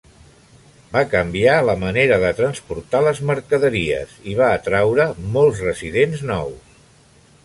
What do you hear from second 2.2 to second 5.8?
de transportar les mercaderies i va atraure molts